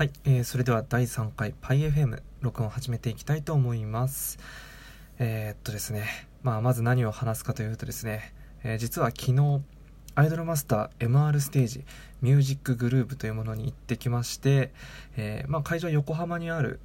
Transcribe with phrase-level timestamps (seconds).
[0.00, 4.38] はい、えー、それでは第3回 PyFM 録音始めていきたいと思います。
[5.18, 6.06] えー、っとですね、
[6.42, 8.32] まあ、まず何を話すかというとですね、
[8.64, 9.60] えー、実は昨日、
[10.14, 11.84] アイドルマスター MR ステージ
[12.22, 14.72] ミュージックグループというものに行ってきまして、
[15.18, 16.80] えー、まあ、会場横浜にある、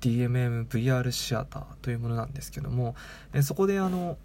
[0.00, 2.96] DMMVR シアターというものなんですけども、
[3.32, 4.18] えそこであの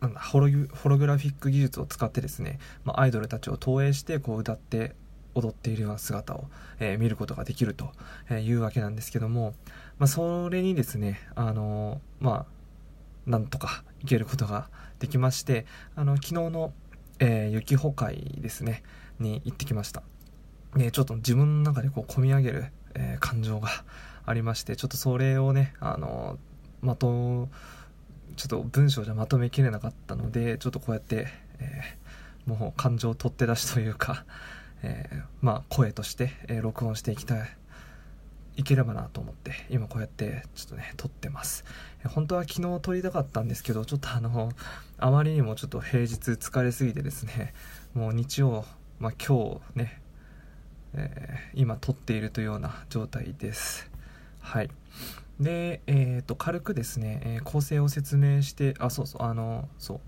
[0.00, 4.96] なんホログラフィック技術を使ってですね、まあ、アイドルたちを投影してこう歌って
[5.38, 6.46] 踊っているような姿を、
[6.80, 7.92] えー、見ることができると
[8.34, 9.54] いうわけなんですけども、
[9.98, 12.46] まあ、それにですね、あのー、ま
[13.26, 14.68] あ、なんとか行けることが
[14.98, 16.72] できまして、あの、昨日の、
[17.20, 18.82] えー、雪穂会ですね、
[19.18, 20.02] に行ってきました。
[20.74, 23.68] ね、ちょっと自分の中でこう、込み上げる、えー、感情が
[24.24, 27.48] ありまして、ちょっとそれをね、あのー、まと、
[28.36, 34.24] ちょっと文章じゃまとめきれなかったので、ちょっとこうやって、えー、もう感情を取って出しというか、
[34.82, 37.48] えー、まあ、声として、えー、録音していきたい
[38.58, 41.64] いければなと思って今こうやってちょっとね撮ってます。
[42.04, 44.50] 本当は昨日撮りたかったんですけどちょっとあの
[44.98, 47.54] あまりにもちょっと平日疲れすぎてですね
[47.94, 48.64] もう日曜、
[48.98, 50.02] まあ、今日ね、
[50.94, 53.88] えー、今撮っているというような状態です。
[54.40, 54.70] はい。
[55.38, 60.00] でえっ、と軽くですね、え構成を説明してあそうそうあのそう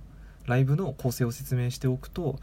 [0.48, 2.40] ライブの構成を説明しておくと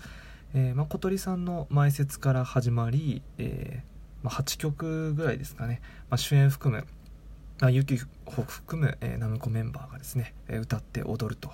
[0.54, 6.86] えー、まあ、小鳥さんの前説から始まり、えー、まあ、8曲ぐらいですかね、まあ、主演含む、
[7.60, 11.52] まあ、ユキホ含む、えー、ナムコメンバーがですね、え歌って踊ると。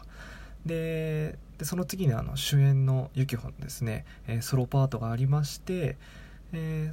[0.66, 5.98] ででその次にあの主演のユキホのですね、えソロパートがありまして、
[6.54, 6.92] え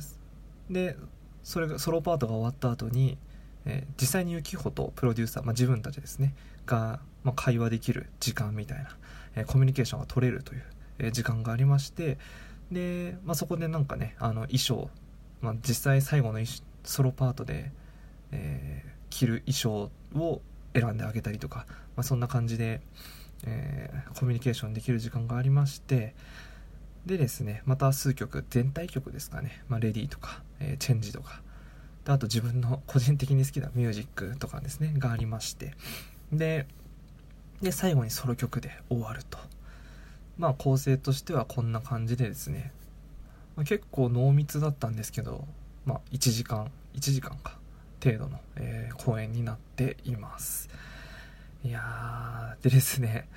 [0.68, 0.96] で
[1.42, 3.16] それがソロパートが終わった後に、
[3.64, 6.34] え実際にユキホとプロデューサー、まあ、自分たちですね
[6.66, 8.96] が、まあ、会話できる時間みたいな、
[9.36, 10.62] えコミュニケーションが取れるという
[11.00, 12.18] え時間がありまして
[12.70, 14.90] で、まあ、そこでなんかねあの衣装、
[15.40, 16.38] まあ、実際最後の
[16.84, 17.72] ソロパートで、
[18.32, 20.40] えー、着る衣装を
[20.74, 22.80] 選んであげたりとか、まあ、そんな感じで、
[23.44, 26.14] えー、コミュニケーションできる時間がありまして
[27.06, 31.42] でですねまた数曲全体曲ですかね、まあ、レディとか、えー、チェンジとか
[32.04, 35.74] であと自分の個人的に好きなミュージックとかですねがありまして
[36.32, 36.66] で
[37.70, 39.38] 最後にソロ曲で終わると。
[40.40, 42.72] まあ構成としてはこんな感じでですね、
[43.56, 45.46] まあ、結構濃密だったんですけど、
[45.84, 47.58] まあ、1時間1時間か
[48.02, 50.70] 程度の、えー、公演になっています。
[51.62, 53.28] いやーでですね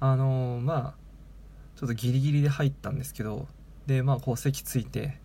[0.00, 0.94] あのー、まあ
[1.76, 3.48] ちょっとギリギリで入ったんですけど
[3.86, 5.16] でまあこう席ついて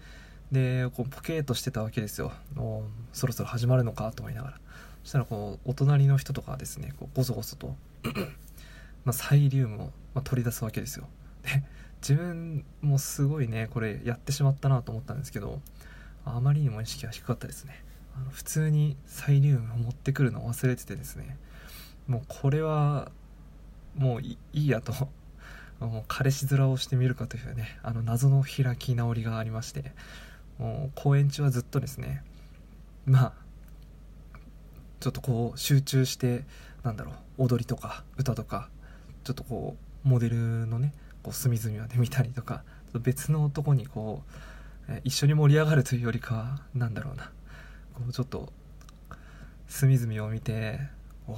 [0.54, 2.32] でこうポケーとしてたわけですよ。
[2.54, 4.60] もうそろそろ始まるのかと思いながら。
[5.04, 7.76] そしたらこうお隣の人とかですねこうゴソゴソと
[9.04, 11.08] まあ、サイリウムを、ま取り出すわけですよ。
[12.02, 15.62] 自分もすごいねこれやってしまったなと思ったんですけど
[16.24, 17.84] あまりにも意識が低かったですね。
[18.16, 21.38] あの普通にサイリウムを持ってくるのを忘れててですね。
[22.08, 23.12] もうこれは
[23.96, 24.94] もういいやと
[25.80, 29.94] もう彼氏面をしてみるかというねあの謎の開き直りがありまして
[30.58, 32.24] もう公演中はずっとですね
[33.06, 33.34] まあ
[35.00, 36.46] ちょっとこう集中して
[36.84, 38.70] なんだろう踊りとか歌とか
[39.24, 39.76] ちょっとこ
[40.06, 40.94] うモデルのね
[41.26, 42.62] こう隅々まで見たりとか
[42.94, 44.22] 別の男にこ
[44.88, 47.32] う、え一緒に盛り上がるというよりかは何だろうな。
[47.96, 48.54] こうちょっと
[49.68, 50.80] 隅々を見て
[51.28, 51.38] おお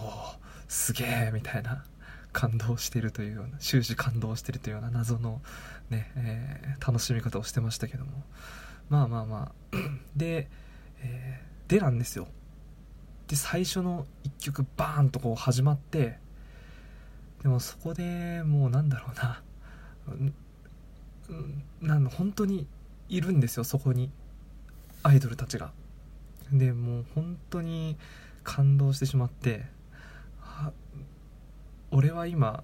[0.68, 1.86] すげえみたいな
[2.34, 5.42] 感動してるというような終始感動してるというような謎の
[5.90, 8.12] ね、えー、楽しみ方をしてましたけども。
[8.90, 9.78] まあまあまあ。
[10.18, 10.50] で、
[11.02, 12.28] えー、でなんですよ。
[13.30, 16.20] で最初の1曲バーンとこう始まって
[17.42, 19.42] でもそこでもうなんだろうな。
[21.82, 22.68] なん本当に
[23.10, 24.10] いるんですよそこに。
[25.04, 25.72] アイドルたちが。
[26.52, 27.98] でもう本当に
[28.44, 29.66] 感動してしまって
[31.92, 32.64] 俺は今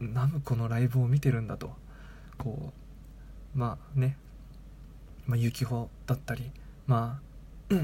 [0.00, 1.72] ナムコのライブを見てるんだと。
[2.38, 2.72] こ
[3.54, 4.16] うまあね。
[5.26, 6.50] まあ、ユキホだったり、
[6.88, 7.20] ま
[7.70, 7.74] あ、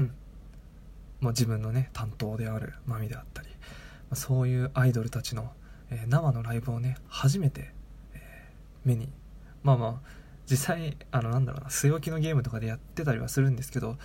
[1.21, 3.55] まあ自分のね担当であるマミであったり、ま
[4.11, 5.49] あ、そういうアイドルたちの、
[5.89, 7.71] えー、生のライブをね初めて
[8.87, 9.09] 目に。
[9.63, 13.97] まあまあ実際あのなんだろうな据え置きのゲームとかでやってたりはするんですけどやっ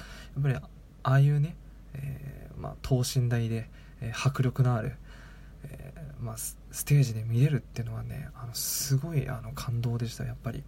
[0.43, 0.63] ぱりあ
[1.05, 1.57] あいうね、
[1.95, 3.71] えー、まあ、等身大で、
[4.01, 4.97] えー、迫力のある、
[5.65, 10.65] えー、まあ、ステージで見れるっていうのはねあのすごいあの感動でしたやっぱり、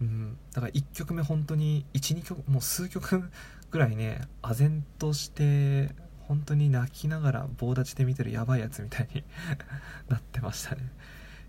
[0.00, 3.30] うん、だから1曲目本当に12曲もう数曲
[3.70, 5.94] ぐらいね唖然として
[6.28, 9.22] 本当に泣きながら棒立ちで見てるやばいやつみたいに
[10.08, 10.90] なってましたね。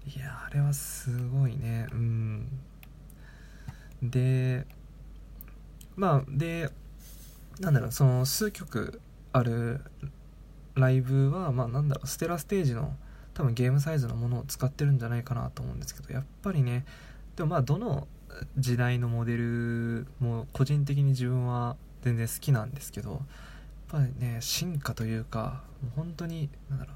[0.08, 1.88] いやあれはすごいね。
[1.92, 2.48] うん。
[4.02, 4.66] で
[5.96, 6.70] まあで
[7.60, 9.82] なんだろうその数曲ある
[10.76, 12.96] ライブはまあなんだろうステラステージの
[13.34, 16.86] 多分ゲームサイズのものを使ってるんじゃないかなと思うんですけどやっぱりね
[17.36, 18.08] でもまあどの
[18.58, 23.22] 時代のモデルも個人的に自分は全然好きなんですけどやっ
[23.88, 26.96] ぱりね進化というかもう本当になんだろう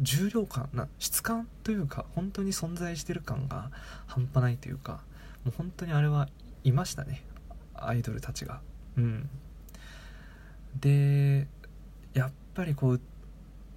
[0.00, 3.70] 重量感な質感というか本当に存在してる感が
[4.06, 5.00] 半端ないというか
[5.44, 6.28] もう本当にあれは
[6.64, 7.22] いましたね。
[7.74, 8.60] アイドルたちが。
[8.96, 9.28] うん。
[10.80, 11.46] で
[12.14, 13.00] やっぱりこう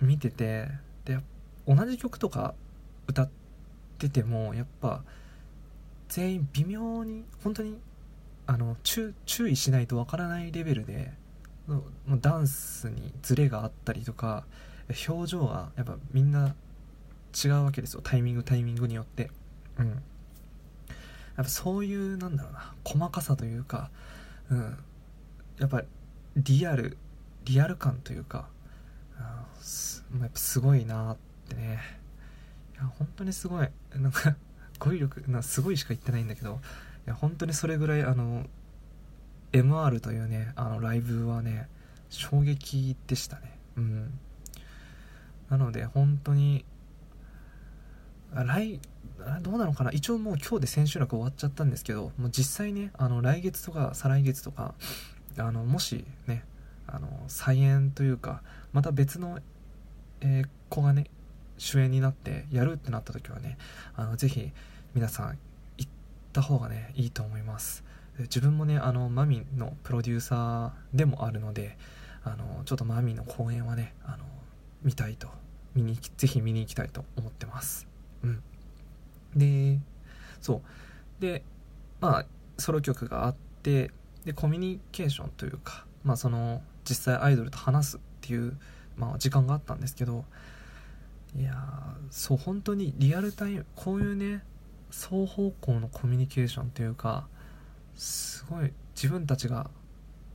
[0.01, 0.68] 見てて
[1.06, 1.19] で
[1.68, 2.53] 同じ曲とか
[3.07, 3.29] 歌っ
[3.97, 5.03] ててもやっぱ
[6.09, 7.77] 全員微妙に本当に
[8.47, 9.13] あの注
[9.47, 11.13] 意しないとわからないレベルで
[12.19, 14.45] ダンスにズレがあったりとか
[15.07, 16.55] 表情がやっぱみんな
[17.43, 18.01] 違うわけですよ。
[18.03, 19.29] タイミングタイミングによって。
[19.77, 19.89] うん。
[19.89, 19.97] やっ
[21.38, 22.73] ぱそういうなんだろうな。
[22.83, 23.89] 細かさというか
[24.49, 24.77] うん。
[25.59, 25.83] やっぱ
[26.35, 26.97] リアル
[27.45, 28.47] リアル感というか、
[30.13, 31.17] うん、やっぱすごいなっ
[31.49, 31.79] てね。
[32.73, 33.69] いや本当にすごい。
[33.95, 34.35] なんか
[34.81, 36.59] 語彙力なすごいしか言ってないんだけど
[37.05, 38.45] いや本当にそれぐらいあの
[39.51, 41.67] MR というねあのライブはね
[42.09, 43.57] 衝撃でしたね。
[43.77, 44.19] うん
[45.51, 46.65] なので本当に
[48.33, 48.80] 来
[49.42, 49.92] どうなのかな？
[49.92, 54.74] 一応もう今日で千秋楽終わっちゃったんですけどもう実際ねあの来月とか再来月とか
[55.38, 56.44] あのもしね
[56.88, 58.42] あの再演というか
[58.74, 59.39] また別の、
[60.21, 61.06] えー、子がね
[61.57, 63.57] 主演になってやるってなった時はね
[63.95, 64.51] あのぜひ
[64.95, 65.38] 皆さん
[65.77, 65.92] 行っ
[66.33, 67.83] た方がねいいと思います。
[68.19, 71.77] 自分もねあのマミのプロデューサーでもあるので
[72.24, 74.25] あのちょっとマミの公演はねあの
[74.83, 75.28] 見たいと。
[75.74, 77.88] 見にぜひ見に行きたいと思ってます。
[78.24, 78.44] うん。
[79.36, 79.80] で
[80.42, 81.22] そう。
[81.22, 81.44] で
[82.00, 82.25] まあ
[82.57, 83.92] ソロ曲があって
[84.25, 88.57] でコミュニケーションというかまあその実際アイドルと話すっていう、
[88.98, 90.25] まあ、時間があったんですけど
[91.38, 91.54] いや
[92.10, 94.44] そう本当にリアルタイムこういうね
[94.89, 97.28] 双方向のコミュニケーションというか
[97.95, 99.69] すごい自分たちが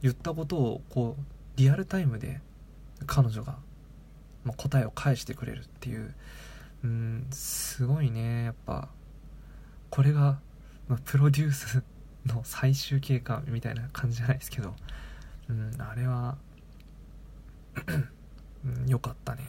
[0.03, 2.41] 言ったことをこうリアルタイムで
[3.07, 3.59] 彼女が、
[4.47, 6.15] まあ、答えを返してくれるっていう。
[6.85, 8.45] うんすごいね。
[8.45, 8.89] やっぱ
[9.91, 10.39] これが、
[10.89, 11.83] まあ、プロデュース
[12.27, 14.75] の最終形かみたいな感じじゃないですけど。
[15.49, 16.37] うんあれは
[18.65, 19.43] うん、よかったね。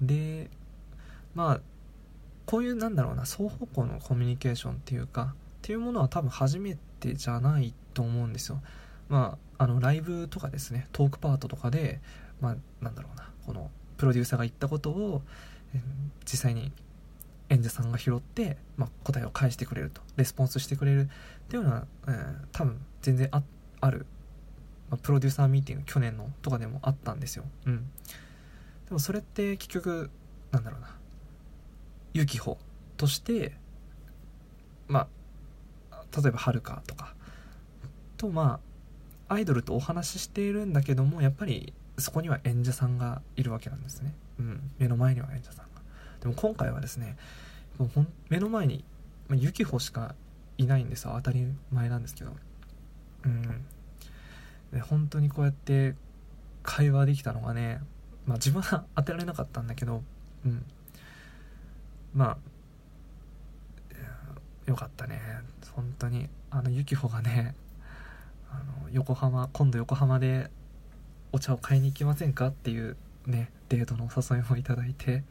[0.00, 0.50] で
[1.34, 1.60] まあ
[2.46, 8.60] こういうなんだろうな双方向のコミュニケーションっていうかっていうものは多分初めてじゃないと思うんですよ。
[9.08, 12.00] まああのライブとかですねトークパートとかで
[12.40, 13.31] まあなんだろうな。
[13.46, 15.22] このプロデューサーが言ったことを、
[16.24, 16.72] 実際に
[17.48, 20.00] 演者さんが拾って、まあ、答えを返してくれると。
[20.16, 21.02] レスポンスしてくれる。
[21.02, 21.06] っ
[21.48, 23.42] ていうのは、えー、多分全然あ
[23.80, 24.06] ある。
[24.90, 27.44] まあ、プロデューサーミーティング去年のとかでもあったんですよ。
[27.66, 27.90] うん。
[28.86, 30.10] でもそれって結局
[30.50, 30.96] なんだろうな。
[32.14, 32.58] ユキホ
[32.96, 33.52] として
[34.86, 35.08] ま
[35.90, 37.14] あ例えばはるかとか
[38.18, 38.60] とま
[39.28, 45.82] あアイドルとお話ししているんだけどもやっぱりそこには演者さんがいるわけなんですね、うん、目の前には演者さんが。
[46.20, 47.16] でも今回はですね
[47.78, 48.84] もうほん目の前に、
[49.28, 50.14] まあ、ユキホしか
[50.58, 51.12] いないんですよ。
[51.16, 52.32] 当たり前なんですけど。
[53.24, 53.42] うん。
[54.72, 55.94] で本当にこうやって
[56.62, 57.80] 会話できたのがね、
[58.26, 60.02] まあ、自分は当てられなかったんだけど
[60.44, 60.64] うん。
[62.14, 62.38] まあ
[64.66, 65.20] よかったね。
[65.74, 67.54] 本当にあのユキホがね
[68.50, 70.50] あの横浜今度横浜で
[71.32, 72.48] お茶を買いに行きませんか？
[72.48, 72.96] っていう
[73.26, 75.24] ねデートのお誘いもいただいて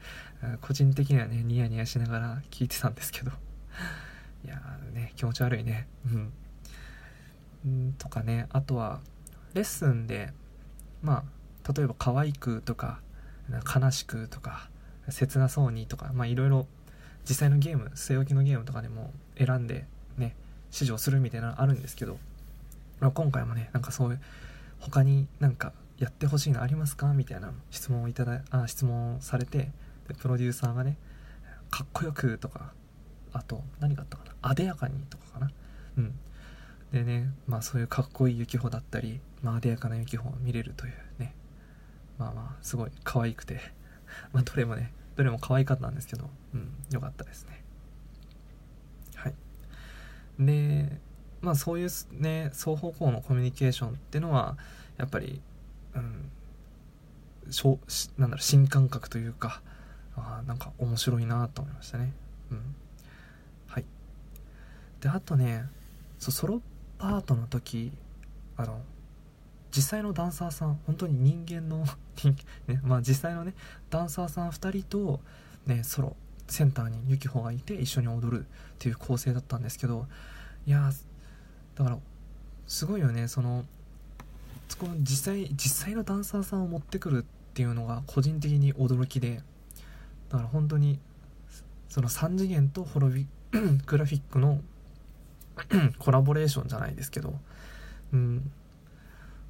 [0.62, 3.32] 個人的にはねニヤニヤしながら聞いてたんですけど。
[4.44, 4.60] いや
[4.92, 5.88] ね気持ち悪いね。
[7.64, 7.94] うん。
[8.00, 9.02] とかねあとは
[9.54, 10.34] レッスンで
[11.04, 11.24] ま
[11.66, 13.02] あ例えば可愛くとか
[13.76, 14.70] 悲しくとか
[15.10, 16.68] 切なそうにとかまあいろいろ
[17.30, 19.86] 実際のゲーム据え置きのゲームとかでも選んで
[20.18, 20.36] ね
[20.68, 22.18] 指示をするみたいなのあるんですけど、
[23.00, 24.22] 今回もねなんかそういう
[24.80, 27.14] 他になんかやってほしいのありますか？
[27.14, 29.72] みたいな質問をいただあ質問されて
[30.08, 30.98] でプロデューサーがね
[31.70, 32.74] かっこよくとか
[33.32, 34.32] あと何があったかな？
[34.42, 35.52] あでやかにとかかな？
[35.98, 36.20] うん。
[36.92, 41.34] でねまあそういうかっこいいユキホだったりまあ、艶やかな雪を見れるというね。
[42.18, 43.60] まあまあすごい可愛くて。
[44.34, 47.64] まあどれもねどれも可愛かったんですけどうんよかったですね。
[49.16, 49.36] はい。
[50.40, 51.00] で
[51.42, 54.58] まあそういうね双方向のコミュニケーションっていうのは
[54.98, 55.42] やっぱり
[55.96, 56.32] うん。
[57.52, 57.80] しょ
[58.18, 59.62] なんだろう新感覚というか
[60.16, 62.14] あなんか面白いなと思いましたね。
[62.52, 62.76] うん。
[63.68, 63.86] はい。
[65.00, 65.66] であとね
[66.20, 66.62] そソロ
[66.98, 67.92] パートの時
[68.58, 68.82] あの
[69.76, 71.86] 実際のダンサーさん本当に人間の
[72.68, 73.56] ねまあ、実際のね
[73.90, 75.22] ダンサーさん2人と、
[75.66, 76.16] ね、ソロ
[76.48, 80.08] センターにユキホがいて一緒に踊るっていう構成だったんですけど
[80.68, 80.92] いや
[81.76, 81.98] だから
[82.68, 83.66] すごいよねその
[84.78, 89.42] この実際実際のダンサーさんを持ってくるっていうのが個人的に驚きで
[90.30, 91.00] だから本当に
[91.90, 93.28] その3次元とホロビ
[93.86, 94.62] グラフィックの
[96.00, 97.34] コラボレーションじゃないですけど
[98.14, 98.52] うん。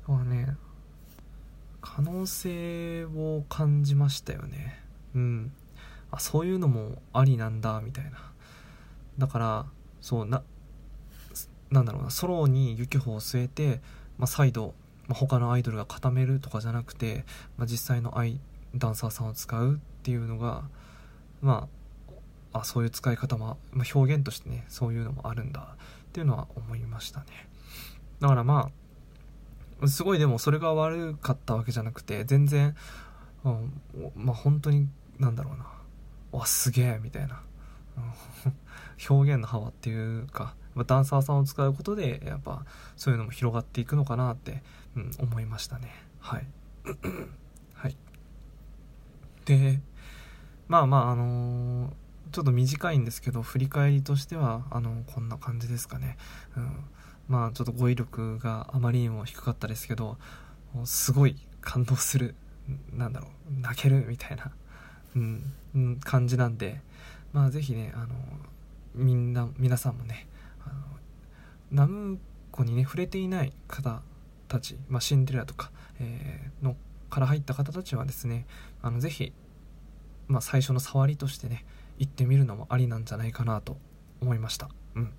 [0.08, 0.56] はね
[1.82, 4.80] 可能性を感じましたよね。
[5.16, 5.52] うん。
[6.12, 8.32] あそういうのもありなんだみたいな。
[9.18, 9.66] だから
[10.00, 10.44] そうな
[11.72, 13.82] なんだろうなソロにユキホを据えて、
[14.18, 14.76] まあ、再度、
[15.08, 17.26] ま、他のアイドルが固めるとかじゃなくて、
[17.58, 18.40] まあ、実際のアイ
[18.76, 20.64] ダンサーさんを使うっていうのが
[21.42, 21.68] ま
[22.54, 27.26] ああそういう使い方も、まあ、表現としてねそういうのもあるんだっていうのは思いましたね。
[28.20, 28.70] だからま
[29.82, 32.76] あすごいでもそれが悪かったわけじゃなくて全然、
[33.44, 33.74] うん、
[34.16, 34.88] まあ本当に
[35.20, 35.66] なんだろうな。
[36.32, 37.42] わすげえみたいな、
[39.10, 40.56] 表現の幅っていうか
[40.86, 44.64] ダンサーさんを使うことでやっぱそういうのも広がっていくのかなって、
[44.96, 45.94] うん、思いましたね。
[46.20, 46.48] はい。
[47.74, 47.98] はい。
[49.46, 49.80] で
[50.68, 51.92] まあまああのー、
[52.32, 56.18] ちょっと短いんですけど振り返りとしてはあのこんな感じですかね、
[56.56, 56.86] うん、
[57.28, 60.18] まあちょっと語彙力があまりにも低かったですけど
[60.86, 62.36] すごい感動する
[62.94, 64.52] なんだろう泣けるみたいな
[65.16, 66.82] うん、感じなんで、
[67.34, 68.08] まあ、ぜひね、あの、
[68.96, 70.28] みんな、皆さんもね、
[70.66, 70.76] あの
[71.72, 72.20] ナム
[72.52, 74.02] コにね、触れていない方
[74.48, 76.76] たち、まあ、シンデレラとか、えー、の
[77.10, 78.46] から入った方たちはですね、
[78.82, 79.34] あの、ぜひ、
[80.28, 81.66] まあ、最初の触りとしてね、
[81.98, 83.78] 行ってみるのもありなんじゃないかなと
[84.22, 84.70] 思いました。
[84.96, 85.14] うん。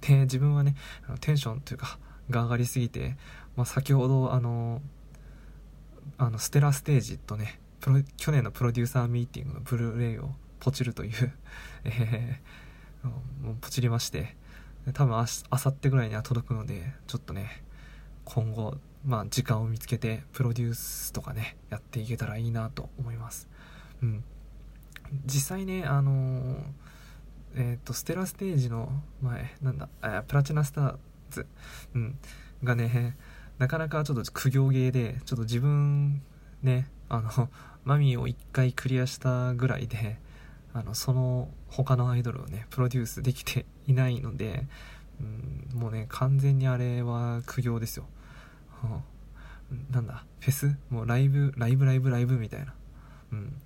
[0.00, 0.74] で、自分はね、
[1.20, 1.98] テンションというか、
[2.30, 3.16] が上がりすぎて、
[3.56, 4.82] まあ、先ほど、あの、
[6.18, 11.32] あの、ステラステージとね、プロ去年のプロデューサーミーティングのブルーレイをポチるという
[11.84, 13.06] えー、
[13.46, 14.36] もうポチりまして
[14.92, 17.62] 多分あさってぐらいには届くのでちょっとね
[18.24, 23.48] 今後まあ時間を見つけてプロデュースとかねやっていけたらいいなと思います。
[24.02, 24.24] うん。
[25.24, 26.62] 実際ねあのー、
[27.54, 28.90] えっ、ー、とステラステージの
[29.22, 29.88] 前なんだ
[30.26, 30.96] プラチナスター
[31.30, 31.46] ズ、
[31.94, 32.18] うん、
[32.64, 33.16] がね
[33.58, 36.22] なかなかちょっと苦行芸でちょっと自分
[36.62, 37.48] ねあの
[37.84, 40.18] マミーを1回クリアしたぐらいで
[40.76, 44.66] あのその他のアイドルをねプロデュースできていないので、
[45.20, 45.24] う
[45.76, 48.04] ん、もうね完全にあれは苦行ですよ、
[49.70, 50.76] うん、なんだフェス？
[50.90, 51.54] もうライブ？
[51.56, 51.86] ライブ？
[51.86, 52.10] ライブ？
[52.10, 52.36] ライブ？
[52.38, 52.74] みたいな。
[53.32, 53.56] うん。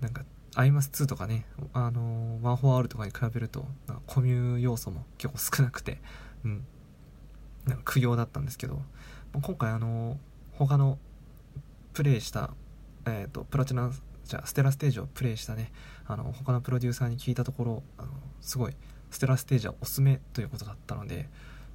[0.00, 0.24] なんか
[0.54, 3.66] アイマス2とかねあのワンフォーオールとかに比べると
[4.06, 5.98] コミュ要素も結構少なくて
[6.44, 6.64] うん。
[7.66, 8.80] なんか苦行だったんですけど
[9.32, 10.18] 今回あの
[10.52, 10.98] 他の
[11.96, 12.50] プレイした、
[13.06, 13.90] え、ー、と、プラチナ、
[14.26, 15.72] じゃステラステージをプレイしたね、
[16.06, 18.08] あの、他のプロデューサーに聞いたところ、あの、
[18.40, 18.76] すごい、
[19.10, 21.28] ステラステージはおすすめということだったので、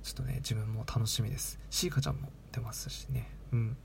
[0.03, 1.59] ちょっとね、自分も楽しみです。
[1.69, 3.77] シーカちゃんも出ますしね、うん。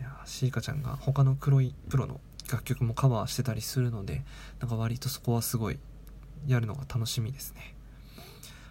[0.00, 4.24] いやシーカちゃんが他の黒いプロの楽曲もカバーしてたりするので、
[4.60, 5.78] なんか割とそこはすごい、
[6.46, 7.74] やるのが楽しみですね。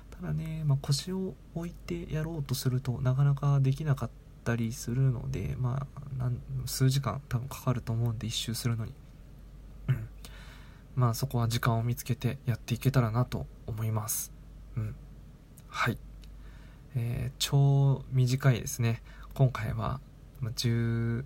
[0.10, 5.88] ただね、まあ、腰を置いてやろうとするとなかなかできなかったったりするので、ま
[6.20, 6.32] あ、
[6.66, 8.94] 数時間多分かかると思うんで一周するのに、
[9.88, 10.08] うん、
[10.96, 14.34] まあそこは時間を見つけてやっていけたらなと思います。
[14.76, 14.96] うん。
[15.68, 15.98] はい。
[16.96, 19.02] えー、超短いですね。
[19.36, 20.02] 今回は
[20.42, 21.24] 14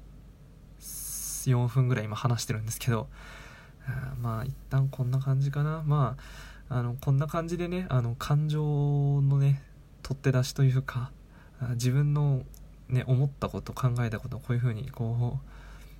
[1.67, 3.07] 分ぐらい今話してるんですけど、
[4.19, 5.83] まあ一旦こんな感じかな。
[5.85, 6.17] ま
[6.69, 9.63] あ、あの、こんな感じでね、あの、感情のね、
[10.03, 11.11] 取って出しというか、
[11.71, 12.43] 自分の
[12.89, 15.51] ね、思ったこと考えたことこういうふうにこう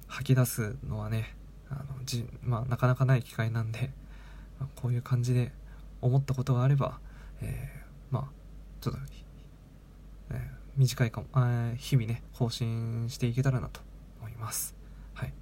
[0.08, 1.36] 吐き出すのはね
[1.70, 3.90] あのじ、まあ、なかなかない機会なんで、
[4.60, 5.52] まあ、こういう感じで
[6.02, 7.00] 思ったことがあれば、
[7.42, 8.24] えー、まあ
[8.82, 9.00] ちょっと、
[10.32, 10.40] えー、
[10.78, 13.82] 短いかも、え日々ね更新していけたらなと
[14.20, 14.76] 思います。
[15.16, 15.34] はい。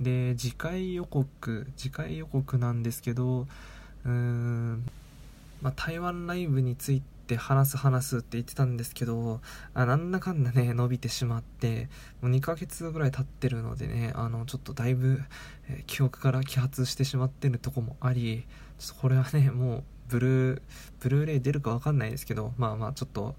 [0.00, 3.46] で次回予告次回予告なんですけど
[4.04, 4.84] うーん
[5.60, 9.40] まあ、台湾ライブについて話す話すって言ってたんですけど、
[9.74, 11.88] あなんだかんだね、伸びてしまって、
[12.20, 15.20] もう2ヶ月ぐらい経ってるのでね、あの、ちょっとだいぶ、
[15.68, 18.46] え、記憶から揮発してしまってるとこもあり、
[18.78, 20.62] ちょっとこれはね、もう、ブルー、
[21.00, 23.34] ブルーレイ出るかわかんないですけど、まあまあちょっと、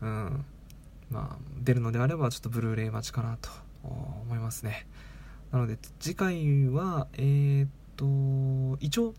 [0.00, 0.44] うん、
[1.10, 3.50] まあ、出るのであれば、ちょっとブルーレイ待ちかなと
[3.84, 4.86] 思いますね。
[5.52, 9.14] なので、次回は、えー、っと、一応、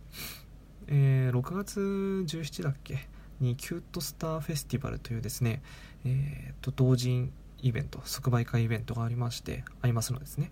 [0.87, 3.07] えー、6月17だっけ
[3.39, 5.61] にキュートスターフェスティバルというですね、
[6.05, 10.51] えー、と同人イベント即売会イベントがありましてありますのですね。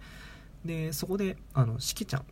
[0.63, 2.25] でそこであのしきちゃん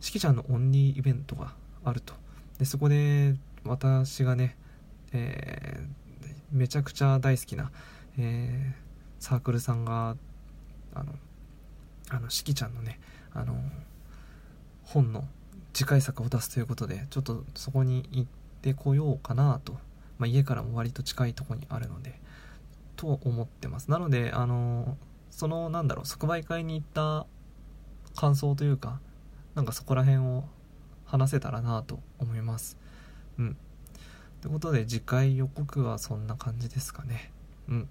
[0.00, 2.14] しきちゃんのオンリーイベントがあると。
[2.58, 4.56] でそこで私がね、
[5.12, 7.70] えー、めちゃくちゃ大好きな、
[8.18, 10.16] えー、サークルさんが
[10.94, 11.12] あの
[12.10, 12.98] あのしきちゃんのね
[13.32, 13.54] あの
[14.84, 15.24] 本の
[15.72, 19.74] 次回作を出すということでちょっとそこに行っててこようかなと、
[20.18, 22.22] まあ、家からも割と近いとこにあるので。
[23.02, 23.90] と思ってます。
[23.90, 24.96] なのであの
[25.30, 27.26] そのなんだろう即売会に行った
[28.14, 29.00] 感想というか
[29.56, 30.44] なんかそこら辺を
[31.04, 32.78] 話せたらなと思います。
[33.38, 33.56] うん。
[34.40, 37.32] ということで次回予告はそんな感じですかね。
[37.68, 37.88] うん。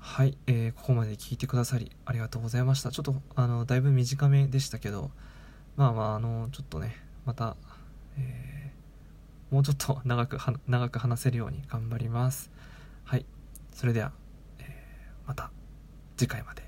[0.00, 2.90] はい、えー、ここまで聞いてくださりありがとうございました。
[2.90, 5.12] ちょっとあのだいぶ短めでしたけど
[5.76, 6.96] まあまああのちょっとね
[7.26, 7.56] また、
[8.18, 8.73] えー、
[9.54, 12.50] もうちょっと長く 長く話せるように頑張ります。
[13.04, 13.24] はい。
[13.70, 14.10] それでは、
[14.58, 15.52] えー、また
[16.16, 16.63] 次回まで。